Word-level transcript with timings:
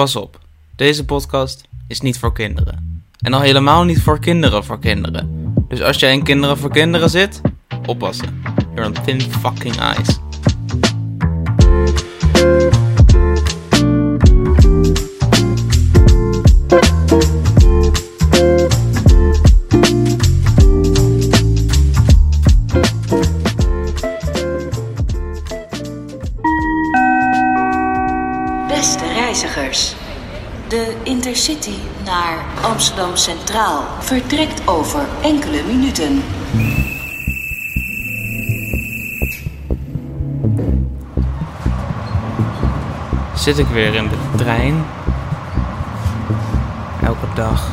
Pas 0.00 0.16
op, 0.16 0.38
deze 0.76 1.04
podcast 1.04 1.68
is 1.86 2.00
niet 2.00 2.18
voor 2.18 2.32
kinderen. 2.32 3.04
En 3.18 3.32
al 3.32 3.40
helemaal 3.40 3.84
niet 3.84 4.02
voor 4.02 4.18
kinderen 4.18 4.64
voor 4.64 4.78
kinderen. 4.78 5.54
Dus 5.68 5.82
als 5.82 5.98
jij 5.98 6.12
in 6.12 6.22
kinderen 6.22 6.58
voor 6.58 6.70
kinderen 6.70 7.10
zit, 7.10 7.40
oppassen. 7.86 8.42
You're 8.74 8.86
on 8.86 9.04
thin 9.04 9.20
fucking 9.20 9.74
ice. 9.74 10.29
Intercity 31.30 31.78
naar 32.04 32.38
Amsterdam 32.62 33.16
Centraal 33.16 33.82
vertrekt 34.00 34.68
over 34.68 35.00
enkele 35.22 35.62
minuten. 35.66 36.22
Zit 43.34 43.58
ik 43.58 43.66
weer 43.66 43.94
in 43.94 44.08
de 44.08 44.16
trein. 44.36 44.84
Elke 47.02 47.26
dag. 47.34 47.66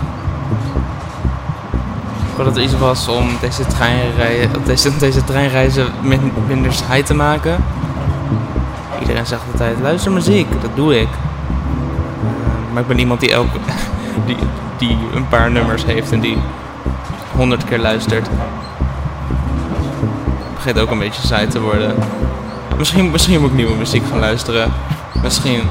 Ik 2.30 2.36
wou 2.36 2.48
dat 2.48 2.58
er 2.58 2.64
iets 2.64 2.78
was 2.78 3.08
om 3.08 3.28
deze, 3.42 3.64
deze, 4.66 4.98
deze 4.98 5.23
treinreizen 5.23 5.92
min- 6.02 6.34
minder 6.48 6.73
saai 6.73 7.03
te 7.03 7.14
maken. 7.14 7.64
Iedereen 9.00 9.26
zegt 9.26 9.42
altijd, 9.52 9.80
luister 9.80 10.12
muziek. 10.12 10.62
Dat 10.62 10.76
doe 10.76 11.00
ik. 11.00 11.08
Maar 12.77 12.86
ik 12.86 12.91
ben 12.91 13.02
iemand 13.02 13.20
die, 13.20 13.31
elke, 13.31 13.58
die, 14.26 14.36
die 14.77 14.98
een 15.13 15.27
paar 15.27 15.52
nummers 15.52 15.86
heeft 15.86 16.11
en 16.11 16.20
die 16.20 16.38
honderd 17.36 17.64
keer 17.64 17.80
luistert. 17.80 18.28
Begint 20.53 20.80
ook 20.80 20.92
een 20.92 21.00
beetje 21.00 21.28
saai 21.28 21.48
te 21.48 21.61
worden. 21.61 21.95
Misschien, 22.78 23.11
misschien 23.11 23.39
moet 23.39 23.50
ik 23.50 23.55
nieuwe 23.55 23.75
muziek 23.75 24.03
gaan 24.09 24.20
luisteren. 24.20 24.72
Misschien, 25.23 25.61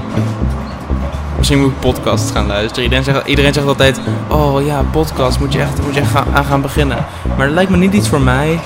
misschien 1.37 1.61
moet 1.61 1.71
ik 1.71 1.81
podcasts 1.81 2.31
gaan 2.31 2.47
luisteren. 2.47 2.83
Iedereen 2.83 3.05
zegt, 3.05 3.27
iedereen 3.27 3.53
zegt 3.53 3.67
altijd, 3.67 4.01
oh 4.29 4.65
ja, 4.65 4.83
podcast 4.91 5.39
moet 5.39 5.53
je 5.53 5.61
echt, 5.61 5.83
moet 5.83 5.95
je 5.95 6.05
gaan, 6.05 6.27
aan 6.35 6.45
gaan 6.45 6.63
beginnen. 6.63 7.05
Maar 7.37 7.47
dat 7.47 7.55
lijkt 7.55 7.71
me 7.71 7.77
niet 7.77 7.95
iets 7.95 8.09
voor 8.09 8.21
mij. 8.21 8.61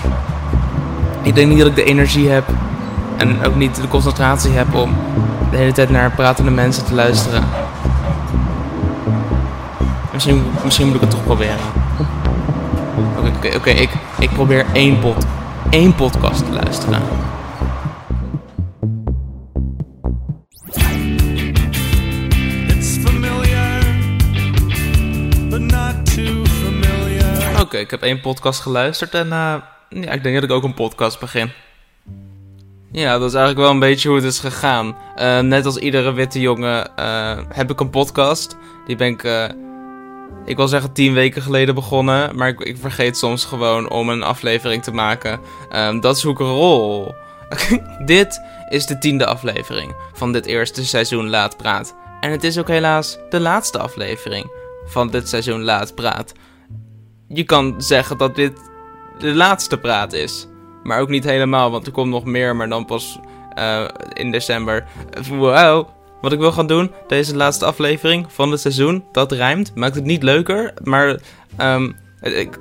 Ik 1.23 1.35
denk 1.35 1.49
niet 1.49 1.59
dat 1.59 1.67
ik 1.67 1.75
de 1.75 1.85
energie 1.85 2.29
heb 2.29 2.45
en 3.17 3.47
ook 3.47 3.57
niet 3.57 3.75
de 3.75 3.89
concentratie 3.89 4.51
heb 4.51 4.75
om 4.75 4.97
de 5.51 5.57
hele 5.57 5.73
tijd 5.73 5.91
naar 5.91 6.11
pratende 6.11 6.51
mensen 6.51 6.85
te 6.85 6.95
luisteren. 6.95 7.45
Misschien, 10.21 10.45
misschien 10.65 10.87
moet 10.87 10.95
ik 10.95 11.01
het 11.01 11.11
toch 11.11 11.25
proberen. 11.25 11.57
Oké, 13.19 13.29
oké, 13.37 13.57
oké, 13.57 13.71
ik, 13.71 13.91
ik 14.19 14.31
probeer 14.31 14.67
één, 14.73 14.99
pod, 14.99 15.25
één 15.71 15.95
podcast 15.95 16.45
te 16.45 16.53
luisteren. 16.53 17.03
It's 22.67 22.99
familiar, 22.99 23.83
but 25.49 25.61
not 25.61 26.15
too 26.15 26.45
familiar. 26.45 27.61
Oké, 27.61 27.77
ik 27.77 27.91
heb 27.91 28.03
één 28.03 28.21
podcast 28.21 28.61
geluisterd 28.61 29.15
en 29.15 29.33
eh, 29.33 29.55
ja, 29.89 30.11
ik 30.13 30.23
denk 30.23 30.35
dat 30.35 30.45
ik 30.45 30.51
ook 30.51 30.65
een 30.65 30.75
podcast 30.75 31.21
begin. 31.21 31.51
Ja, 32.93 33.19
dat 33.19 33.29
is 33.29 33.35
eigenlijk 33.35 33.65
wel 33.65 33.71
een 33.71 33.79
beetje 33.79 34.09
hoe 34.09 34.17
het 34.17 34.27
is 34.27 34.39
gegaan. 34.39 34.97
Eh, 35.17 35.41
net 35.41 35.67
als 35.67 35.77
iedere 35.77 36.13
witte 36.13 36.41
jongen 36.41 36.97
eh, 36.97 37.39
heb 37.49 37.71
ik 37.71 37.81
een 37.81 37.91
podcast. 37.91 38.57
Die 38.87 38.97
ben 38.97 39.09
ik, 39.09 39.25
eh, 39.25 39.45
ik 40.45 40.57
wil 40.57 40.69
zeggen 40.69 40.93
tien 40.93 41.13
weken 41.13 41.43
geleden 41.43 41.75
begonnen. 41.75 42.37
Maar 42.37 42.49
ik, 42.49 42.61
ik 42.61 42.77
vergeet 42.77 43.17
soms 43.17 43.45
gewoon 43.45 43.91
om 43.91 44.09
een 44.09 44.23
aflevering 44.23 44.83
te 44.83 44.93
maken. 44.93 45.41
Ehm, 45.71 46.01
dat 46.01 46.17
is 46.17 46.23
hoe 46.23 46.33
ik 46.33 46.39
rol. 46.39 47.15
dit 48.05 48.41
is 48.69 48.87
de 48.87 48.99
tiende 48.99 49.27
aflevering 49.27 49.95
van 50.13 50.33
dit 50.33 50.47
eerste 50.47 50.85
seizoen 50.85 51.31
Laat 51.31 51.57
Praat. 51.57 51.95
En 52.21 52.31
het 52.31 52.45
is 52.45 52.59
ook 52.59 52.69
helaas 52.69 53.19
de 53.31 53.41
laatste 53.41 53.79
aflevering 53.79 54.51
van 54.87 55.11
dit 55.11 55.29
seizoen 55.29 55.63
Laat 55.63 55.95
Praat 55.95 56.33
je 57.33 57.45
kan 57.45 57.75
zeggen 57.79 58.19
dat 58.19 58.35
dit 58.35 58.71
de 59.19 59.35
laatste 59.35 59.79
praat 59.79 60.13
is. 60.13 60.47
Maar 60.83 61.01
ook 61.01 61.09
niet 61.09 61.25
helemaal, 61.25 61.71
want 61.71 61.87
er 61.87 61.93
komt 61.93 62.11
nog 62.11 62.25
meer, 62.25 62.57
maar 62.57 62.69
dan 62.69 62.85
pas 62.85 63.19
eh, 63.55 63.85
in 64.13 64.31
december. 64.31 64.87
Wow. 65.29 65.89
Wat 66.21 66.33
ik 66.33 66.39
wil 66.39 66.53
gaan 66.53 66.67
doen, 66.67 66.91
deze 67.07 67.37
laatste 67.37 67.65
aflevering 67.65 68.27
van 68.33 68.51
het 68.51 68.61
seizoen, 68.61 69.05
dat 69.13 69.33
rijmt. 69.33 69.75
Maakt 69.75 69.95
het 69.95 70.05
niet 70.05 70.23
leuker, 70.23 70.75
maar 70.83 71.21
ehm, 71.57 71.93
ik, 72.21 72.59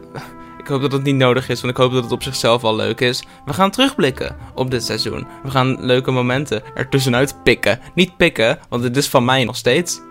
ik 0.58 0.68
hoop 0.68 0.81
dat 0.81 0.92
het 0.92 1.03
niet 1.03 1.16
nodig 1.16 1.50
is, 1.50 1.62
want 1.62 1.74
ik 1.74 1.80
hoop 1.80 1.92
dat 1.92 2.03
het 2.03 2.12
op 2.12 2.24
zichzelf 2.24 2.64
al 2.64 2.75
leuk 2.75 3.00
is. 3.00 3.24
We 3.46 3.53
gaan 3.53 3.72
terugblikken 3.72 4.36
op 4.56 4.72
dit 4.72 4.84
seizoen. 4.84 5.28
We 5.44 5.52
gaan 5.52 5.86
leuke 5.86 6.12
momenten 6.12 6.64
ertussenuit 6.75 7.44
pikken. 7.44 7.80
Niet 7.96 8.18
pikken, 8.18 8.59
want 8.70 8.84
het 8.84 8.97
is 8.97 9.08
van 9.08 9.25
mij 9.25 9.44
nog 9.44 9.56
steeds. 9.56 10.02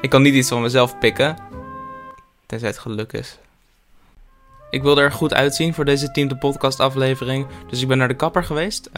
Ik 0.00 0.10
kan 0.10 0.22
niet 0.22 0.34
iets 0.34 0.48
van 0.48 0.62
mezelf 0.62 0.98
pikken. 0.98 1.36
Tenzij 2.46 2.68
het 2.68 2.78
geluk 2.78 3.12
is. 3.12 3.38
Ik 4.72 4.82
wilde 4.82 5.00
er 5.00 5.12
goed 5.12 5.34
uitzien 5.34 5.74
voor 5.74 5.84
deze 5.84 6.10
tiende 6.10 6.36
podcast 6.36 6.80
aflevering. 6.80 7.46
Dus 7.68 7.82
ik 7.82 7.88
ben 7.88 7.98
naar 7.98 8.08
de 8.08 8.14
kapper 8.16 8.44
geweest. 8.44 8.90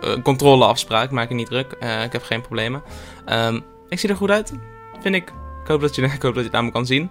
Een 0.00 0.22
controleafspraak, 0.22 1.10
maak 1.10 1.28
je 1.28 1.34
niet 1.34 1.46
druk. 1.46 1.72
Eh, 1.72 2.02
ik 2.02 2.12
heb 2.12 2.22
geen 2.22 2.40
problemen. 2.40 2.82
Ehm, 3.24 3.60
ik 3.88 3.98
zie 3.98 4.08
er 4.08 4.16
goed 4.16 4.30
uit, 4.30 4.52
vind 5.00 5.14
ik. 5.14 5.28
Ik 5.62 5.68
hoop 5.68 5.80
dat 5.80 5.94
je, 5.94 6.02
ik 6.18 6.22
hoop 6.22 6.34
dat 6.34 6.42
je 6.42 6.48
het 6.48 6.54
aan 6.54 6.64
me 6.64 6.70
kan 6.72 6.86
zien. 6.86 7.10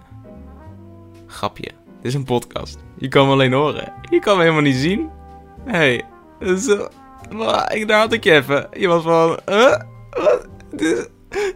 Grapje. 1.26 1.70
Dit 1.96 2.12
is 2.12 2.14
een 2.14 2.24
podcast. 2.24 2.78
Je 2.98 3.08
kan 3.08 3.26
me 3.26 3.32
alleen 3.32 3.52
horen. 3.52 3.92
Je 4.10 4.18
kan 4.18 4.36
me 4.36 4.42
helemaal 4.42 4.62
niet 4.62 4.76
zien. 4.76 5.10
Hé. 5.64 5.76
Hey, 5.78 6.04
wa- 7.30 7.70
ik, 7.70 7.88
daar 7.88 7.98
had 7.98 8.12
ik 8.12 8.24
je 8.24 8.32
even. 8.32 8.68
Je 8.72 8.88
was 8.88 9.02
van... 9.02 9.38
Wat? 10.10 10.46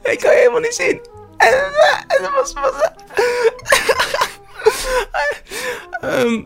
Ik 0.02 0.18
kan 0.18 0.30
je 0.32 0.38
helemaal 0.38 0.60
niet 0.60 0.74
zien. 0.74 1.00
En, 1.36 1.54
en 2.16 2.22
dat 2.22 2.30
was... 2.34 2.52
was 2.52 2.74
Ehm, 6.00 6.42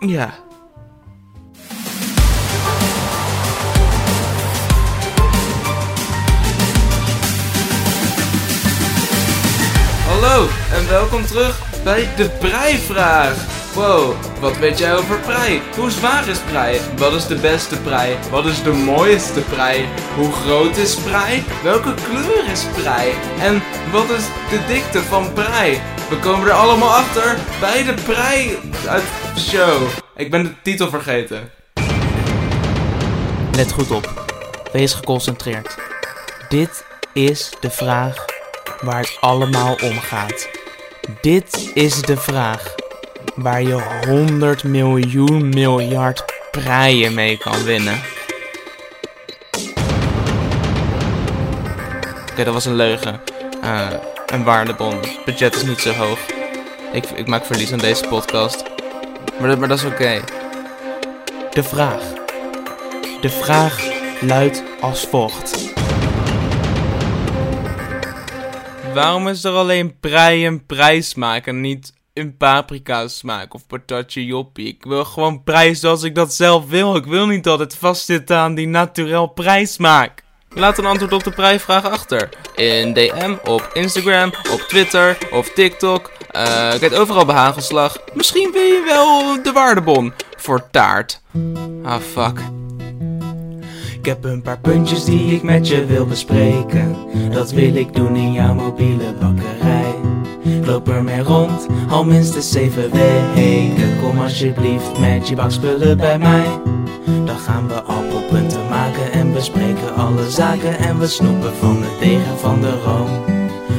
ja. 0.00 0.34
Hallo 10.06 10.48
en 10.72 10.88
welkom 10.88 11.26
terug 11.26 11.82
bij 11.84 12.08
de 12.16 12.28
Breivraag. 12.40 13.54
Wow, 13.74 14.14
wat 14.40 14.58
weet 14.58 14.78
jij 14.78 14.96
over 14.96 15.18
prei? 15.18 15.62
Hoe 15.76 15.90
zwaar 15.90 16.28
is 16.28 16.38
prei? 16.38 16.80
Wat 16.96 17.12
is 17.12 17.26
de 17.26 17.34
beste 17.36 17.76
prei? 17.76 18.16
Wat 18.30 18.46
is 18.46 18.62
de 18.62 18.72
mooiste 18.72 19.40
prei? 19.40 19.88
Hoe 20.16 20.32
groot 20.32 20.76
is 20.76 20.94
prei? 20.94 21.44
Welke 21.62 21.94
kleur 21.94 22.50
is 22.50 22.64
prei? 22.82 23.12
En 23.40 23.62
wat 23.92 24.10
is 24.10 24.24
de 24.50 24.60
dikte 24.66 25.02
van 25.02 25.32
prei? 25.32 25.80
We 26.08 26.18
komen 26.20 26.48
er 26.48 26.52
allemaal 26.52 26.88
achter 26.88 27.38
bij 27.60 27.84
de 27.84 27.94
prei 27.94 28.58
uit 28.88 29.04
show. 29.38 29.82
Ik 30.16 30.30
ben 30.30 30.42
de 30.42 30.52
titel 30.62 30.88
vergeten. 30.88 31.50
Let 33.52 33.72
goed 33.72 33.90
op. 33.90 34.26
Wees 34.72 34.94
geconcentreerd. 34.94 35.74
Dit 36.48 36.84
is 37.12 37.52
de 37.60 37.70
vraag 37.70 38.24
waar 38.80 39.00
het 39.00 39.16
allemaal 39.20 39.76
om 39.82 40.00
gaat. 40.00 40.48
Dit 41.20 41.70
is 41.74 42.02
de 42.02 42.16
vraag 42.16 42.74
waar 43.34 43.62
je 43.62 43.82
100 44.06 44.64
miljoen 44.64 45.48
miljard 45.48 46.24
preien 46.50 47.14
mee 47.14 47.38
kan 47.38 47.64
winnen. 47.64 48.00
Oké, 52.30 52.44
dat 52.44 52.54
was 52.54 52.64
een 52.64 52.74
leugen. 52.74 53.20
Eh, 53.62 53.88
een 54.26 54.44
waardebon. 54.44 54.94
Het 54.96 55.24
budget 55.24 55.54
is 55.54 55.62
niet 55.62 55.80
zo 55.80 55.92
hoog. 55.92 56.18
Ik, 56.92 57.04
ik 57.04 57.26
maak 57.26 57.44
verlies 57.44 57.72
aan 57.72 57.78
deze 57.78 58.04
podcast. 58.08 58.64
Maar, 59.38 59.48
dat- 59.48 59.58
maar 59.58 59.68
dat 59.68 59.78
is 59.78 59.84
oké. 59.84 60.20
De 61.50 61.62
vraag. 61.62 62.02
De 63.20 63.28
vraag 63.30 63.80
luidt 64.20 64.62
als 64.80 65.00
volgt. 65.06 65.72
Waarom 68.94 69.28
is 69.28 69.44
er 69.44 69.52
alleen 69.52 69.98
prei 70.00 70.46
en 70.46 70.66
prijsmaak 70.66 71.46
en 71.46 71.60
niet 71.60 71.92
een 72.14 72.36
paprika 72.36 73.08
smaak 73.08 73.54
of 73.54 73.66
patatje 73.66 74.24
joppie? 74.24 74.66
Ik 74.66 74.84
wil 74.84 75.04
gewoon 75.04 75.42
prijs 75.44 75.80
zoals 75.80 76.02
ik 76.02 76.14
dat 76.14 76.34
zelf 76.34 76.68
wil. 76.68 76.96
Ik 76.96 77.04
wil 77.04 77.26
niet 77.26 77.44
dat 77.44 77.58
het 77.58 77.76
vastzit 77.76 78.30
aan 78.30 78.54
die 78.54 78.66
naturel 78.68 79.26
prijsmaak. 79.26 80.24
Laat 80.56 80.78
een 80.78 80.86
antwoord 80.86 81.12
op 81.12 81.24
de 81.24 81.30
prijsvraag 81.30 81.90
achter. 81.90 82.28
In 82.54 82.92
DM, 82.92 83.34
op 83.44 83.70
Instagram, 83.72 84.32
op 84.52 84.60
Twitter, 84.60 85.18
of 85.32 85.48
TikTok. 85.48 86.10
Eh 86.30 86.42
kijk, 86.78 86.92
overal 86.92 87.24
bij 87.24 87.34
hagelslag. 87.34 87.98
Misschien 88.14 88.50
wil 88.52 88.62
je 88.62 88.82
wel 88.84 89.42
de 89.42 89.52
waardebon 89.52 90.12
voor 90.36 90.70
taart. 90.70 91.20
Ah, 91.82 92.00
fuck. 92.12 92.40
Ik 93.98 94.04
heb 94.06 94.24
een 94.24 94.42
paar 94.42 94.58
puntjes 94.58 95.04
die 95.04 95.34
ik 95.34 95.42
met 95.42 95.68
je 95.68 95.86
wil 95.86 96.06
bespreken. 96.06 96.96
Dat 97.30 97.50
wil 97.50 97.74
ik 97.74 97.94
doen 97.94 98.16
in 98.16 98.32
jouw 98.32 98.54
mobiele 98.54 99.14
bakkerij. 99.20 99.94
Loop 100.64 100.88
ermee 100.88 101.22
rond, 101.22 101.66
al 101.88 102.04
minstens 102.04 102.50
zeven 102.50 102.90
weken. 102.92 103.98
Kom 104.00 104.20
alsjeblieft 104.20 104.98
met 104.98 105.28
je 105.28 105.34
bakspullen 105.34 105.96
bij 105.96 106.18
mij. 106.18 106.46
Dan 107.36 107.44
gaan 107.44 107.68
we 107.68 107.82
appelpunten 107.82 108.68
maken 108.68 109.12
en 109.12 109.32
bespreken 109.32 109.94
alle 109.96 110.30
zaken. 110.30 110.78
En 110.78 110.98
we 110.98 111.06
snoepen 111.06 111.54
van 111.56 111.80
de 111.80 111.96
tegen 112.00 112.38
van 112.38 112.60
de 112.60 112.70
room. 112.70 113.08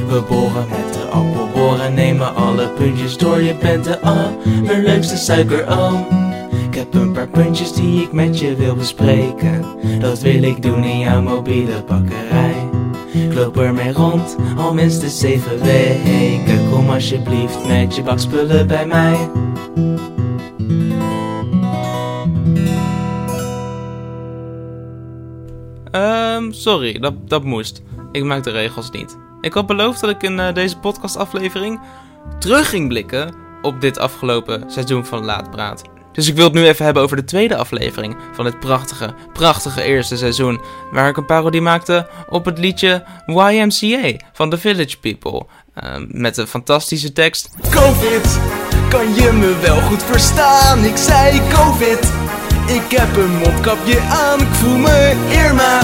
We 0.07 0.21
boren 0.29 0.67
met 0.69 0.93
de 0.93 1.07
appelboren, 1.11 1.93
nemen 1.93 2.35
alle 2.35 2.67
puntjes 2.67 3.17
door. 3.17 3.41
Je 3.41 3.55
bent 3.55 3.83
de 3.83 3.99
allerleukste 4.01 5.17
suikeroom. 5.17 6.05
Ik 6.69 6.75
heb 6.75 6.93
een 6.93 7.11
paar 7.11 7.27
puntjes 7.27 7.73
die 7.73 8.01
ik 8.01 8.11
met 8.11 8.39
je 8.39 8.55
wil 8.55 8.75
bespreken. 8.75 9.65
Dat 9.99 10.19
wil 10.19 10.43
ik 10.43 10.61
doen 10.61 10.83
in 10.83 10.99
jouw 10.99 11.21
mobiele 11.21 11.83
bakkerij. 11.87 12.69
Ik 13.11 13.33
loop 13.33 13.57
ermee 13.57 13.91
rond, 13.91 14.35
al 14.57 14.73
minstens 14.73 15.19
zeven 15.19 15.61
weken. 15.61 16.69
Kom 16.71 16.89
alsjeblieft 16.89 17.67
met 17.67 17.95
je 17.95 18.03
bakspullen 18.03 18.67
bij 18.67 18.85
mij. 18.85 19.17
Ehm, 25.91 26.51
sorry, 26.51 26.99
dat, 26.99 27.29
dat 27.29 27.43
moest. 27.43 27.81
Ik 28.11 28.23
maak 28.23 28.43
de 28.43 28.51
regels 28.51 28.91
niet. 28.91 29.17
Ik 29.41 29.53
had 29.53 29.65
beloofd 29.65 30.01
dat 30.01 30.09
ik 30.09 30.23
in 30.23 30.39
eh, 30.39 30.53
deze 30.53 30.77
podcastaflevering 30.77 31.79
terug 32.39 32.69
ging 32.69 32.87
blikken 32.87 33.35
op 33.61 33.81
dit 33.81 33.99
afgelopen 33.99 34.71
seizoen 34.71 35.05
van 35.05 35.25
Laatpraat. 35.25 35.81
Dus 36.11 36.27
ik 36.27 36.35
wil 36.35 36.43
het 36.43 36.53
nu 36.53 36.65
even 36.65 36.85
hebben 36.85 37.03
over 37.03 37.15
de 37.15 37.23
tweede 37.23 37.55
aflevering 37.55 38.17
van 38.33 38.45
dit 38.45 38.59
prachtige, 38.59 39.13
prachtige 39.33 39.83
eerste 39.83 40.17
seizoen. 40.17 40.61
Waar 40.91 41.09
ik 41.09 41.17
een 41.17 41.25
parodie 41.25 41.61
maakte 41.61 42.07
op 42.29 42.45
het 42.45 42.57
liedje 42.57 43.03
YMCA 43.25 44.25
van 44.33 44.49
The 44.49 44.57
Village 44.57 44.99
People. 44.99 45.45
Ehm, 45.73 46.05
met 46.07 46.35
de 46.35 46.47
fantastische 46.47 47.13
tekst. 47.13 47.49
Covid, 47.69 48.39
kan 48.89 49.13
je 49.13 49.31
me 49.31 49.57
wel 49.61 49.81
goed 49.81 50.03
verstaan? 50.03 50.83
Ik 50.83 50.97
zei 50.97 51.41
Covid, 51.49 52.26
ik 52.67 52.97
heb 52.97 53.17
een 53.17 53.37
mondkapje 53.37 53.99
aan, 53.99 54.39
ik 54.39 54.47
voel 54.51 54.77
me 54.77 55.13
Irma. 55.29 55.79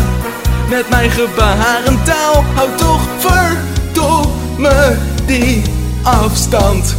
Met 0.69 0.89
mijn 0.89 1.09
gebarentaal, 1.09 2.43
hou 2.53 2.69
toch 2.75 3.01
verdomme 3.17 4.97
die 5.25 5.61
afstand. 6.03 6.95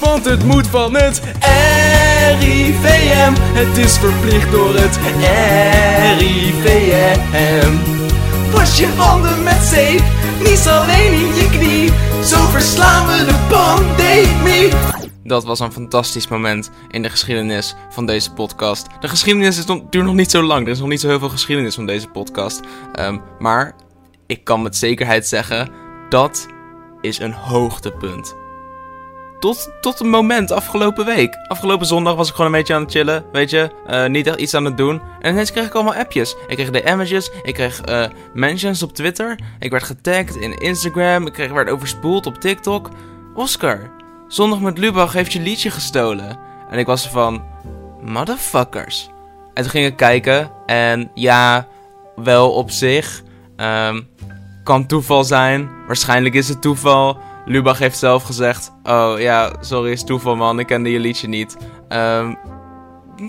Want 0.00 0.24
het 0.24 0.44
moet 0.44 0.66
van 0.70 0.94
het 0.96 1.20
RIVM, 2.40 3.32
het 3.36 3.78
is 3.78 3.98
verplicht 3.98 4.50
door 4.50 4.74
het 4.74 4.98
RIVM. 6.18 7.72
Was 8.52 8.78
je 8.78 8.88
handen 8.96 9.42
met 9.42 9.62
zeep, 9.62 10.02
niet 10.44 10.68
alleen 10.68 11.12
in 11.12 11.34
je 11.34 11.48
knie. 11.50 11.92
Zo 12.24 12.36
verslaan 12.50 13.06
we 13.06 13.24
de 13.24 13.34
pandemie. 13.48 15.03
Dat 15.24 15.44
was 15.44 15.60
een 15.60 15.72
fantastisch 15.72 16.28
moment 16.28 16.70
in 16.90 17.02
de 17.02 17.10
geschiedenis 17.10 17.74
van 17.90 18.06
deze 18.06 18.32
podcast. 18.32 18.86
De 19.00 19.08
geschiedenis 19.08 19.58
is 19.58 19.64
nog, 19.64 19.80
duurt 19.90 20.04
nog 20.04 20.14
niet 20.14 20.30
zo 20.30 20.42
lang. 20.42 20.66
Er 20.66 20.72
is 20.72 20.78
nog 20.78 20.88
niet 20.88 21.00
zo 21.00 21.08
heel 21.08 21.18
veel 21.18 21.28
geschiedenis 21.28 21.74
van 21.74 21.86
deze 21.86 22.08
podcast. 22.08 22.60
Ehm, 22.92 23.18
maar 23.38 23.74
ik 24.26 24.44
kan 24.44 24.62
met 24.62 24.76
zekerheid 24.76 25.26
zeggen, 25.26 25.68
dat 26.08 26.46
is 27.00 27.18
een 27.18 27.32
hoogtepunt. 27.32 28.34
Tot, 29.38 29.70
tot 29.80 30.00
een 30.00 30.10
moment 30.10 30.50
afgelopen 30.50 31.04
week. 31.04 31.34
Afgelopen 31.48 31.86
zondag 31.86 32.14
was 32.14 32.28
ik 32.28 32.34
gewoon 32.34 32.52
een 32.52 32.58
beetje 32.58 32.74
aan 32.74 32.82
het 32.82 32.90
chillen. 32.90 33.24
Weet 33.32 33.50
je, 33.50 33.70
eh, 33.86 34.06
niet 34.06 34.26
echt 34.26 34.38
iets 34.38 34.54
aan 34.54 34.64
het 34.64 34.76
doen. 34.76 35.00
En 35.20 35.32
ineens 35.32 35.52
kreeg 35.52 35.66
ik 35.66 35.74
allemaal 35.74 35.94
appjes. 35.94 36.36
Ik 36.46 36.56
kreeg 36.56 36.70
DM'tjes. 36.70 37.30
Ik 37.42 37.54
kreeg 37.54 37.80
eh, 37.80 38.06
mentions 38.34 38.82
op 38.82 38.92
Twitter. 38.92 39.38
Ik 39.58 39.70
werd 39.70 39.82
getagd 39.82 40.36
in 40.36 40.58
Instagram. 40.58 41.26
Ik 41.26 41.32
kreeg, 41.32 41.52
werd 41.52 41.70
overspoeld 41.70 42.26
op 42.26 42.40
TikTok. 42.40 42.88
Oscar, 43.34 43.90
zondag 44.34 44.60
met 44.60 44.78
Lubach 44.78 45.12
heeft 45.12 45.32
je 45.32 45.40
liedje 45.40 45.70
gestolen. 45.70 46.38
En 46.70 46.78
ik 46.78 46.86
was 46.86 47.08
van, 47.08 47.42
motherfuckers. 48.00 49.10
En 49.54 49.62
toen 49.62 49.70
ging 49.70 49.86
ik 49.86 49.96
kijken. 49.96 50.50
En 50.66 51.10
ja, 51.14 51.66
wel 52.16 52.52
op 52.52 52.70
zich. 52.70 53.22
ehm, 53.56 54.00
kan 54.64 54.86
toeval 54.86 55.24
zijn. 55.24 55.68
Waarschijnlijk 55.86 56.34
is 56.34 56.48
het 56.48 56.62
toeval. 56.62 57.18
Lubach 57.44 57.78
heeft 57.78 57.98
zelf 57.98 58.22
gezegd: 58.22 58.72
Oh 58.82 59.14
ja, 59.18 59.52
sorry, 59.60 59.90
is 59.90 60.04
toeval 60.04 60.36
man, 60.36 60.58
ik 60.58 60.66
kende 60.66 60.90
je 60.90 60.98
liedje 60.98 61.28
niet. 61.28 61.56
Ehm, 61.88 62.34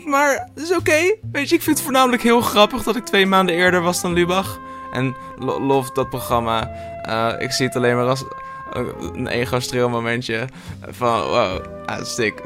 maar 0.05 0.49
het 0.53 0.63
is 0.63 0.75
oké. 0.75 1.15
Weet 1.31 1.49
je, 1.49 1.55
ik 1.55 1.61
vind 1.61 1.75
het 1.75 1.81
voornamelijk 1.81 2.23
heel 2.23 2.41
grappig 2.41 2.83
dat 2.83 2.95
ik 2.95 3.05
twee 3.05 3.25
maanden 3.25 3.55
eerder 3.55 3.81
was 3.81 4.01
dan 4.01 4.13
Lubach. 4.13 4.59
En 4.93 5.15
lo- 5.39 5.59
lof 5.59 5.91
dat 5.91 6.09
programma. 6.09 6.69
Eh, 7.01 7.41
ik 7.43 7.51
zie 7.51 7.65
het 7.65 7.75
alleen 7.75 7.95
maar 7.95 8.07
als 8.07 8.23
een 9.13 9.27
ego-streel 9.27 9.89
momentje. 9.89 10.47
Van 10.89 11.21
wow, 11.21 11.65
ah, 11.85 12.03
sick. 12.03 12.41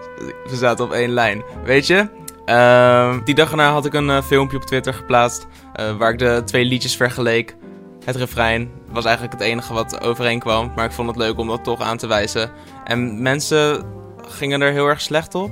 We 0.49 0.55
zaten 0.55 0.85
op 0.85 0.91
één 0.91 1.09
lijn. 1.09 1.43
Weet 1.63 1.87
je? 1.87 2.09
Ehm, 2.45 3.19
die 3.23 3.35
dag 3.35 3.51
erna 3.51 3.71
had 3.71 3.85
ik 3.85 3.93
een 3.93 4.09
eh, 4.09 4.21
filmpje 4.23 4.57
op 4.57 4.63
Twitter 4.63 4.93
geplaatst. 4.93 5.47
eh, 5.73 5.97
waar 5.97 6.11
ik 6.11 6.19
de 6.19 6.41
twee 6.45 6.65
liedjes 6.65 6.95
vergeleek. 6.95 7.55
Het 8.05 8.15
refrein 8.15 8.71
was 8.91 9.05
eigenlijk 9.05 9.33
het 9.39 9.43
enige 9.43 9.73
wat 9.73 10.01
overeenkwam. 10.01 10.71
Maar 10.75 10.85
ik 10.85 10.91
vond 10.91 11.07
het 11.07 11.17
leuk 11.17 11.37
om 11.37 11.47
dat 11.47 11.63
toch 11.63 11.81
aan 11.81 11.97
te 11.97 12.07
wijzen. 12.07 12.51
En 12.83 13.21
mensen 13.21 13.85
gingen 14.27 14.61
er 14.61 14.71
heel 14.71 14.87
erg 14.87 15.01
slecht 15.01 15.35
op. 15.35 15.51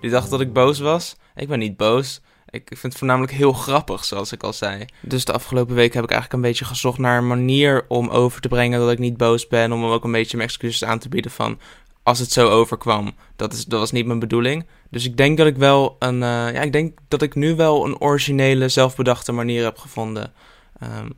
Die 0.00 0.10
dachten 0.10 0.30
dat 0.30 0.40
ik 0.40 0.52
boos 0.52 0.78
was. 0.78 1.16
Ik 1.34 1.48
ben 1.48 1.58
niet 1.58 1.76
boos. 1.76 2.20
Ik 2.52 2.68
vind 2.68 2.82
het 2.82 2.96
voornamelijk 2.98 3.32
heel 3.32 3.52
grappig, 3.52 4.04
zoals 4.04 4.32
ik 4.32 4.42
al 4.42 4.52
zei. 4.52 4.84
Dus 5.00 5.24
de 5.24 5.32
afgelopen 5.32 5.74
week 5.74 5.94
heb 5.94 6.04
ik 6.04 6.10
eigenlijk 6.10 6.42
een 6.42 6.48
beetje 6.50 6.64
gezocht 6.64 6.98
naar 6.98 7.18
een 7.18 7.26
manier 7.26 7.84
om 7.88 8.08
over 8.08 8.40
te 8.40 8.48
brengen 8.48 8.80
dat 8.80 8.90
ik 8.90 8.98
niet 8.98 9.16
boos 9.16 9.46
ben. 9.48 9.72
Om 9.72 9.84
ook 9.84 10.04
een 10.04 10.12
beetje 10.12 10.36
mijn 10.36 10.48
excuses 10.48 10.84
aan 10.84 10.98
te 10.98 11.08
bieden 11.08 11.30
van 11.30 11.58
als 12.02 12.18
het 12.18 12.32
zo 12.32 12.48
overkwam. 12.48 13.14
Dat, 13.36 13.52
is, 13.52 13.64
dat 13.64 13.78
was 13.78 13.90
niet 13.92 14.06
mijn 14.06 14.18
bedoeling. 14.18 14.66
Dus 14.90 15.04
ik 15.04 15.16
denk 15.16 15.38
dat 15.38 15.46
ik 15.46 15.56
wel 15.56 15.96
een. 15.98 16.22
eh, 16.22 16.28
ja, 16.28 16.60
ik 16.60 16.72
denk 16.72 16.98
dat 17.08 17.22
ik 17.22 17.34
nu 17.34 17.54
wel 17.56 17.84
een 17.84 17.98
originele, 18.00 18.68
zelfbedachte 18.68 19.32
manier 19.32 19.64
heb 19.64 19.78
gevonden. 19.78 20.32
ehm, 20.80 21.10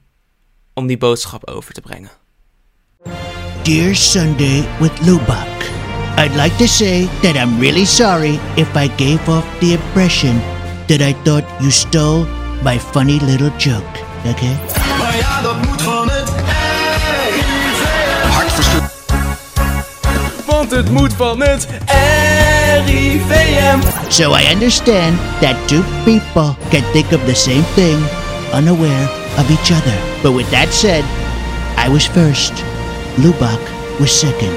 om 0.75 0.87
die 0.87 0.99
boodschap 0.99 1.47
over 1.49 1.75
te 1.75 1.81
brengen. 1.81 2.11
Dear 3.63 3.95
Sunday 3.95 4.69
with 4.81 5.01
Lubak, 5.01 5.63
I'd 6.19 6.35
like 6.35 6.57
to 6.57 6.67
say 6.67 7.09
that 7.23 7.35
I'm 7.35 7.59
really 7.61 7.85
sorry 7.85 8.39
if 8.57 8.75
I 8.77 8.89
gave 8.97 9.31
off 9.31 9.59
the 9.59 9.73
impression 9.73 10.41
that 10.89 11.01
I 11.01 11.13
thought 11.25 11.45
you 11.61 11.71
stole 11.71 12.27
my 12.63 12.79
funny 12.79 13.19
little 13.21 13.51
joke, 13.59 13.99
okay? 14.27 14.57
Maar 14.99 15.17
ja, 15.17 15.43
dat 15.43 15.57
moet 15.67 15.83
van 15.83 16.09
het 16.11 16.33
RIVM. 18.37 18.83
Want 20.47 20.71
het 20.71 20.91
moet 20.91 21.13
van 21.13 21.43
het 21.43 21.69
RIVM. 22.87 23.81
So 24.09 24.35
I 24.35 24.53
understand 24.53 25.19
that 25.41 25.69
two 25.69 25.83
people 26.05 26.57
can 26.71 26.83
think 26.93 27.13
of 27.13 27.25
the 27.27 27.35
same 27.35 27.65
thing, 27.75 27.99
unaware 28.53 29.09
of 29.39 29.51
each 29.51 29.71
other. 29.71 29.99
But 30.23 30.33
with 30.35 30.51
that 30.51 30.73
said, 30.73 31.05
I 31.77 31.89
was 31.89 32.07
first, 32.07 32.53
Lubak 33.17 33.61
was 34.01 34.21
second. 34.21 34.57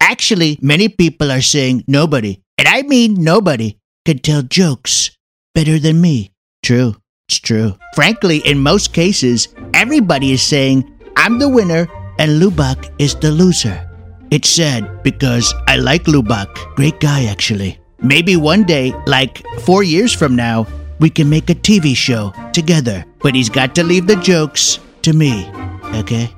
Actually, 0.00 0.58
many 0.60 0.88
people 0.88 1.30
are 1.30 1.42
saying 1.42 1.82
nobody, 1.86 2.38
and 2.58 2.68
I 2.68 2.82
mean 2.82 3.14
nobody, 3.22 3.78
can 4.04 4.18
tell 4.18 4.42
jokes 4.42 5.10
better 5.54 5.78
than 5.78 6.00
me. 6.00 6.32
True, 6.62 6.96
it's 7.28 7.38
true. 7.38 7.76
Frankly, 7.94 8.38
in 8.38 8.58
most 8.58 8.92
cases, 8.92 9.48
everybody 9.74 10.32
is 10.32 10.42
saying 10.42 10.84
I'm 11.16 11.38
the 11.38 11.48
winner 11.48 11.88
and 12.18 12.40
Lubak 12.40 12.92
is 12.98 13.14
the 13.16 13.30
loser. 13.30 13.82
It's 14.30 14.48
sad 14.48 15.02
because 15.02 15.54
I 15.66 15.76
like 15.76 16.04
Lubak. 16.04 16.48
Great 16.76 17.00
guy, 17.00 17.24
actually. 17.26 17.78
Maybe 18.02 18.36
one 18.36 18.64
day, 18.64 18.92
like 19.06 19.42
four 19.60 19.82
years 19.82 20.12
from 20.12 20.36
now, 20.36 20.66
we 20.98 21.10
can 21.10 21.28
make 21.28 21.48
a 21.50 21.54
TV 21.54 21.96
show 21.96 22.32
together. 22.52 23.04
But 23.20 23.34
he's 23.34 23.48
got 23.48 23.74
to 23.76 23.84
leave 23.84 24.06
the 24.06 24.16
jokes 24.16 24.78
to 25.02 25.12
me, 25.12 25.48
okay? 25.94 26.30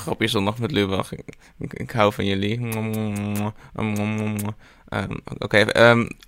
Grapje 0.00 0.28
zondag 0.28 0.58
met 0.58 0.70
Lubach. 0.70 1.12
Ik, 1.12 1.72
ik, 1.72 1.90
hou 1.90 2.12
van 2.12 2.24
jullie. 2.24 2.60
Oké, 5.38 5.64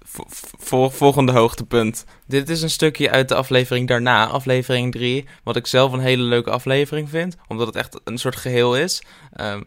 vo- 0.03 0.25
vo- 0.59 0.89
volgende 0.91 1.33
hoogtepunt. 1.33 2.05
Dit 2.27 2.49
is 2.49 2.63
een 2.63 2.71
stukje 2.71 3.11
uit 3.11 3.29
de 3.29 3.35
aflevering 3.35 3.89
daarna, 3.89 4.27
aflevering 4.27 4.93
3. 4.93 5.27
Wat 5.43 5.57
ik 5.57 5.67
zelf 5.67 5.93
een 5.93 6.01
hele 6.01 6.23
leuke 6.23 6.51
aflevering 6.51 7.09
vind, 7.09 7.37
omdat 7.49 7.67
het 7.67 7.77
echt 7.77 8.01
een 8.05 8.19
soort 8.19 8.37
geheel 8.37 8.77
is. 8.77 9.03
Ehm, 9.33 9.63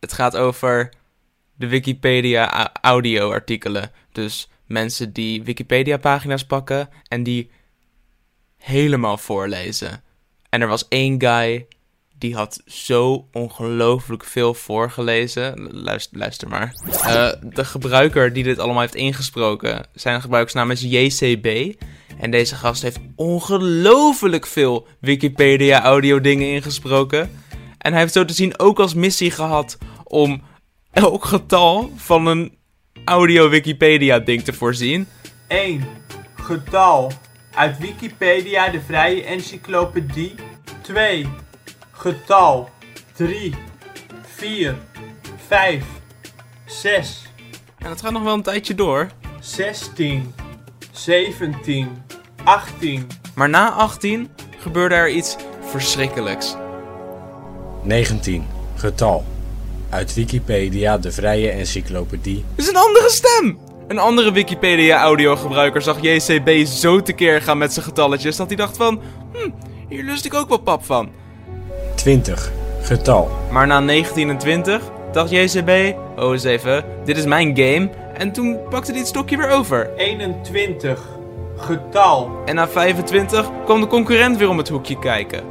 het 0.00 0.12
gaat 0.12 0.36
over 0.36 0.92
de 1.54 1.66
Wikipedia 1.68 2.72
audio-artikelen. 2.80 3.90
Dus 4.12 4.48
mensen 4.66 5.12
die 5.12 5.42
Wikipedia-pagina's 5.42 6.44
pakken 6.44 6.88
en 7.08 7.22
die 7.22 7.50
helemaal 8.56 9.18
voorlezen. 9.18 10.02
En 10.48 10.60
er 10.60 10.68
was 10.68 10.88
één 10.88 11.20
guy 11.20 11.66
die 12.20 12.34
had 12.34 12.62
zo 12.66 13.28
ongelooflijk 13.32 14.24
veel 14.24 14.54
voorgelezen. 14.54 15.68
Luister, 15.72 16.18
luister 16.18 16.48
maar. 16.48 16.72
Uh, 16.86 17.30
de 17.54 17.64
gebruiker 17.64 18.32
die 18.32 18.44
dit 18.44 18.58
allemaal 18.58 18.80
heeft 18.80 18.94
ingesproken, 18.94 19.86
zijn 19.94 20.20
gebruikersnaam 20.20 20.70
is 20.70 20.80
JCB. 20.80 21.74
En 22.18 22.30
deze 22.30 22.54
gast 22.54 22.82
heeft 22.82 22.98
ongelooflijk 23.16 24.46
veel 24.46 24.86
Wikipedia 25.00 25.82
audio 25.82 26.20
dingen 26.20 26.48
ingesproken. 26.48 27.30
En 27.78 27.92
hij 27.92 28.00
heeft 28.00 28.12
zo 28.12 28.24
te 28.24 28.34
zien 28.34 28.58
ook 28.58 28.80
als 28.80 28.94
missie 28.94 29.30
gehad 29.30 29.78
om 30.04 30.42
elk 30.90 31.24
getal 31.24 31.92
van 31.96 32.26
een 32.26 32.56
audio 33.04 33.48
Wikipedia 33.48 34.18
ding 34.18 34.42
te 34.42 34.52
voorzien. 34.52 35.06
1. 35.48 35.86
Getal 36.34 37.12
uit 37.54 37.78
Wikipedia, 37.78 38.68
de 38.68 38.80
vrije 38.80 39.24
encyclopedie. 39.24 40.34
2. 40.82 41.26
Getal 42.00 42.68
3, 43.16 43.54
4, 44.22 44.76
5, 45.46 45.84
6. 46.66 47.22
En 47.78 47.88
dat 47.88 48.00
gaat 48.00 48.12
nog 48.12 48.22
wel 48.22 48.34
een 48.34 48.42
tijdje 48.42 48.74
door. 48.74 49.08
16, 49.40 50.34
17, 50.92 52.02
18. 52.44 53.06
Maar 53.34 53.48
na 53.48 53.70
18 53.70 54.30
gebeurde 54.58 54.94
er 54.94 55.10
iets 55.10 55.36
verschrikkelijks. 55.60 56.56
19. 57.82 58.46
Getal. 58.76 59.24
Uit 59.90 60.14
Wikipedia, 60.14 60.98
de 60.98 61.12
vrije 61.12 61.50
encyclopedie. 61.50 62.44
Het 62.50 62.64
is 62.64 62.68
een 62.68 62.76
andere 62.76 63.10
stem! 63.10 63.58
Een 63.88 63.98
andere 63.98 64.32
Wikipedia-audiogebruiker 64.32 65.82
zag 65.82 66.00
JCB 66.00 66.66
zo 66.66 67.02
tekeer 67.02 67.42
gaan 67.42 67.58
met 67.58 67.72
zijn 67.72 67.84
getalletjes 67.84 68.36
dat 68.36 68.46
hij 68.46 68.56
dacht 68.56 68.76
van... 68.76 69.00
Hm, 69.32 69.50
hier 69.88 70.04
lust 70.04 70.24
ik 70.24 70.34
ook 70.34 70.48
wel 70.48 70.58
pap 70.58 70.84
van. 70.84 71.19
20. 72.00 72.50
Getal. 72.82 73.30
Maar 73.50 73.66
na 73.66 73.80
19 73.80 74.30
en 74.30 74.38
20 74.38 74.82
dacht 75.12 75.30
JCB... 75.30 75.96
Oh, 76.16 76.32
eens 76.32 76.44
even, 76.44 76.84
dit 77.04 77.16
is 77.16 77.24
mijn 77.24 77.56
game. 77.56 77.90
En 78.14 78.32
toen 78.32 78.58
pakte 78.68 78.90
hij 78.90 79.00
het 79.00 79.08
stokje 79.08 79.36
weer 79.36 79.50
over. 79.50 79.90
21. 79.96 81.00
Getal. 81.56 82.30
En 82.44 82.54
na 82.54 82.68
25 82.68 83.50
kwam 83.64 83.80
de 83.80 83.86
concurrent 83.86 84.36
weer 84.36 84.48
om 84.48 84.58
het 84.58 84.68
hoekje 84.68 84.98
kijken. 84.98 85.44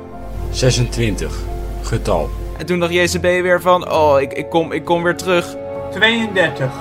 26. 0.51 1.38
Getal. 1.84 2.29
En 2.58 2.65
toen 2.65 2.79
dacht 2.79 2.94
JCB 2.94 3.22
weer 3.22 3.62
van... 3.62 3.91
Oh, 3.91 4.22
ik, 4.22 4.34
ik, 4.34 4.50
kom, 4.50 4.72
ik 4.72 4.86
kom 4.86 5.03
weer 5.03 5.18
terug. 5.18 5.56
32. 5.91 6.72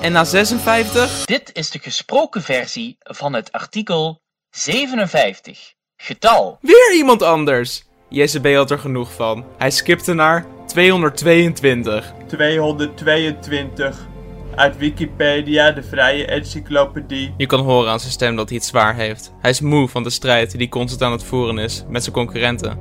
En 0.00 0.12
na 0.12 0.24
56... 0.24 1.24
Dit 1.24 1.50
is 1.52 1.70
de 1.70 1.78
gesproken 1.78 2.42
versie 2.42 2.96
van 3.00 3.32
het 3.32 3.52
artikel 3.52 4.20
57. 4.50 5.72
Getal. 5.96 6.58
Weer 6.60 6.94
iemand 6.94 7.22
anders. 7.22 7.84
JCB 8.14 8.54
had 8.54 8.70
er 8.70 8.78
genoeg 8.78 9.12
van. 9.12 9.44
Hij 9.58 9.70
skipte 9.70 10.12
naar 10.12 10.46
222. 10.66 12.12
222. 12.26 14.06
Uit 14.54 14.76
Wikipedia, 14.76 15.70
de 15.70 15.82
vrije 15.82 16.26
encyclopedie. 16.26 17.34
Je 17.36 17.46
kan 17.46 17.60
horen 17.60 17.90
aan 17.90 18.00
zijn 18.00 18.12
stem 18.12 18.36
dat 18.36 18.48
hij 18.48 18.58
het 18.58 18.66
zwaar 18.66 18.94
heeft. 18.94 19.32
Hij 19.40 19.50
is 19.50 19.60
moe 19.60 19.88
van 19.88 20.02
de 20.02 20.10
strijd 20.10 20.58
die 20.58 20.68
constant 20.68 21.02
aan 21.02 21.12
het 21.12 21.24
voeren 21.24 21.58
is 21.58 21.84
met 21.88 22.02
zijn 22.02 22.14
concurrenten. 22.14 22.78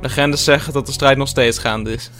Legendes 0.00 0.44
zeggen 0.44 0.72
dat 0.72 0.86
de 0.86 0.92
strijd 0.92 1.16
nog 1.16 1.28
steeds 1.28 1.58
gaande 1.58 1.92
is. 1.92 2.10
65.536. 2.10 2.16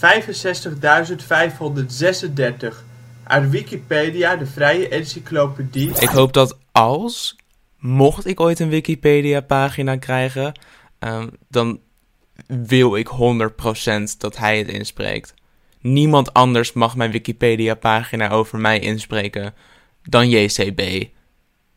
Uit 3.24 3.50
Wikipedia, 3.50 4.36
de 4.36 4.46
vrije 4.46 4.88
encyclopedie. 4.88 5.90
Ik 6.00 6.08
hoop 6.08 6.32
dat 6.32 6.58
als, 6.72 7.36
mocht 7.78 8.26
ik 8.26 8.40
ooit 8.40 8.58
een 8.58 8.68
Wikipedia 8.68 9.40
pagina 9.40 9.96
krijgen, 9.96 10.52
um, 10.98 11.30
dan 11.48 11.80
wil 12.46 12.96
ik 12.96 13.08
100% 13.08 13.12
dat 14.18 14.36
hij 14.36 14.58
het 14.58 14.68
inspreekt. 14.68 15.34
Niemand 15.80 16.34
anders 16.34 16.72
mag 16.72 16.96
mijn 16.96 17.10
Wikipedia-pagina 17.10 18.30
over 18.30 18.58
mij 18.58 18.78
inspreken 18.78 19.54
dan 20.02 20.28
JCB. 20.28 21.08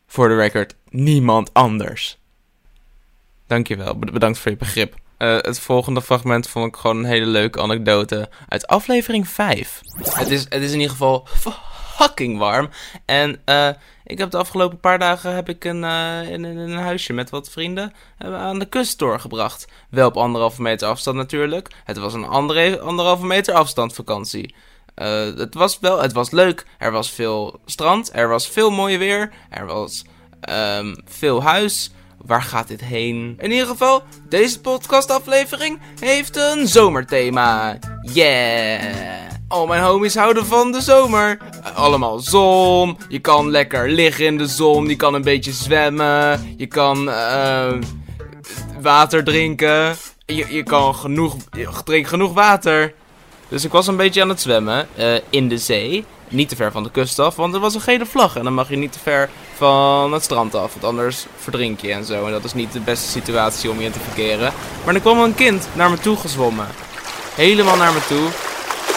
Voor 0.08 0.28
de 0.28 0.36
record, 0.36 0.76
niemand 0.90 1.54
anders. 1.54 2.18
Dankjewel, 3.48 4.00
bedankt 4.00 4.40
voor 4.40 4.52
je 4.52 4.58
begrip. 4.58 4.96
Uh, 5.18 5.38
het 5.42 5.60
volgende 5.60 6.02
fragment 6.02 6.48
vond 6.48 6.68
ik 6.68 6.76
gewoon 6.76 6.98
een 6.98 7.06
hele 7.06 7.26
leuke 7.26 7.62
anekdote 7.62 8.30
uit 8.48 8.68
aflevering 8.68 9.28
5. 9.28 9.80
Het 10.04 10.30
is, 10.30 10.46
het 10.50 10.62
is 10.62 10.72
in 10.72 10.80
ieder 10.80 10.92
geval 10.92 11.28
fucking 11.96 12.38
warm. 12.38 12.70
En 13.06 13.42
uh, 13.46 13.70
ik 14.04 14.18
heb 14.18 14.32
de 14.32 14.38
afgelopen 14.38 14.80
paar 14.80 15.00
dagen 15.00 15.36
heb 15.36 15.50
ik 15.50 15.64
een, 15.64 15.84
uh, 15.84 16.30
in, 16.30 16.44
een 16.44 16.78
huisje 16.78 17.14
met 17.14 17.30
wat 17.30 17.50
vrienden 17.50 17.94
aan 18.18 18.60
de 18.60 18.66
kust 18.66 19.00
doorgebracht. 19.00 19.68
Wel 19.90 20.08
op 20.08 20.18
anderhalve 20.18 20.62
meter 20.62 20.88
afstand 20.88 21.18
natuurlijk. 21.18 21.72
Het 21.84 21.98
was 21.98 22.14
een 22.14 22.28
andere, 22.28 22.80
anderhalve 22.80 23.26
meter 23.26 23.54
afstand 23.54 23.94
vakantie. 23.94 24.56
Uh, 24.96 25.38
het 25.38 25.54
was 25.54 25.80
wel, 25.80 26.02
het 26.02 26.14
was 26.14 26.32
leuk. 26.32 26.66
Er 26.78 26.92
was 26.92 27.12
veel 27.12 27.60
strand, 27.66 28.10
er 28.14 28.28
was 28.28 28.48
veel 28.48 28.72
mooi 28.72 28.98
weer, 28.98 29.32
er 29.50 29.66
was 29.66 30.06
um, 30.50 30.96
veel 31.06 31.44
huis. 31.44 31.92
Waar 32.18 32.44
gaat 32.44 32.68
dit 32.68 32.82
heen? 32.82 33.36
In 33.40 33.52
ieder 33.52 33.68
geval, 33.68 34.04
deze 34.30 34.62
podcastaflevering 34.62 35.80
heeft 36.00 36.36
een 36.36 36.68
zomerthema. 36.68 37.78
Yeah! 38.02 39.35
Al 39.56 39.68
mijn 39.68 39.84
homies 39.84 40.16
houden 40.16 40.46
van 40.46 40.72
de 40.72 40.82
zomer. 40.82 41.38
Allemaal 41.74 42.20
zon. 42.20 42.98
Je 43.08 43.20
kan 43.20 43.50
lekker 43.50 43.90
liggen 43.90 44.26
in 44.26 44.38
de 44.38 44.48
zon. 44.48 44.88
Je 44.88 44.96
kan 44.96 45.14
een 45.14 45.22
beetje 45.22 45.52
zwemmen. 45.52 46.54
Je 46.58 46.66
kan 46.66 47.08
uh, 47.08 47.74
water 48.82 49.24
drinken. 49.24 49.96
Je, 50.26 50.54
je 50.54 50.64
kan 50.64 50.96
genoeg. 50.96 51.36
Drink 51.86 52.08
genoeg 52.08 52.34
water. 52.34 52.94
Dus 53.48 53.64
ik 53.64 53.72
was 53.72 53.88
een 53.88 53.96
beetje 53.96 54.22
aan 54.22 54.30
het 54.30 54.42
zwemmen 54.42 54.88
uh, 54.98 55.14
in 55.30 55.50
de 55.50 55.58
zee. 55.58 56.06
Niet 56.28 56.50
te 56.50 56.56
ver 56.56 56.72
van 56.72 56.84
de 56.84 56.92
kust 56.92 57.20
af, 57.20 57.36
want 57.36 57.54
er 57.54 57.60
was 57.60 57.76
een 57.76 57.82
gele 57.82 58.06
vlag. 58.06 58.36
En 58.36 58.44
dan 58.44 58.54
mag 58.54 58.70
je 58.70 58.76
niet 58.76 58.92
te 58.92 59.00
ver 59.00 59.30
van 59.56 60.14
het 60.14 60.24
strand 60.24 60.56
af, 60.56 60.72
want 60.72 60.86
anders 60.86 61.26
verdrink 61.36 61.80
je 61.80 61.92
en 61.92 62.06
zo. 62.06 62.26
En 62.26 62.32
dat 62.32 62.44
is 62.44 62.54
niet 62.54 62.74
de 62.74 62.80
beste 62.80 63.08
situatie 63.08 63.70
om 63.70 63.80
je 63.80 63.86
in 63.86 63.92
te 63.92 64.00
verkeren. 64.00 64.54
Maar 64.86 64.96
er 64.96 65.02
kwam 65.02 65.20
een 65.20 65.36
kind 65.36 65.68
naar 65.74 65.90
me 65.90 65.98
toe 65.98 66.18
gezwommen. 66.18 66.68
Helemaal 67.36 67.78
naar 67.78 67.94
me 67.94 68.06
toe. 68.08 68.45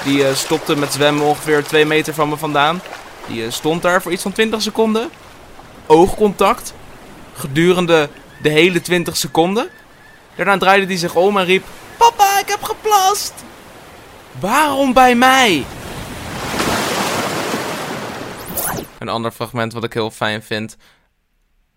Die 0.08 0.22
uh, 0.22 0.34
stopte 0.34 0.76
met 0.76 0.92
zwemmen 0.92 1.26
ongeveer 1.26 1.64
2 1.64 1.84
meter 1.84 2.14
van 2.14 2.28
me 2.28 2.36
vandaan. 2.36 2.80
Die 3.26 3.44
uh, 3.44 3.50
stond 3.50 3.82
daar 3.82 4.02
voor 4.02 4.12
iets 4.12 4.22
van 4.22 4.32
20 4.32 4.62
seconden. 4.62 5.10
Oogcontact. 5.86 6.74
Gedurende 7.34 8.08
de 8.42 8.48
hele 8.48 8.80
20 8.80 9.16
seconden. 9.16 9.68
Daarna 10.34 10.58
draaide 10.58 10.86
hij 10.86 10.96
zich 10.96 11.14
om 11.14 11.38
en 11.38 11.44
riep: 11.44 11.64
Papa, 11.96 12.40
ik 12.40 12.48
heb 12.48 12.62
geplast! 12.62 13.32
Waarom 14.40 14.92
bij 14.92 15.14
mij? 15.14 15.64
Een 18.98 19.08
ander 19.08 19.30
fragment 19.30 19.72
wat 19.72 19.84
ik 19.84 19.92
heel 19.92 20.10
fijn 20.10 20.42
vind, 20.42 20.76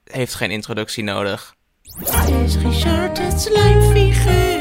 heeft 0.04 0.34
geen 0.34 0.52
introductie 0.52 1.04
nodig. 1.04 1.56
Het 2.00 2.30
is 2.30 2.56
Richard 2.56 3.18
het 3.18 3.42
slijmfiguur. 3.42 4.52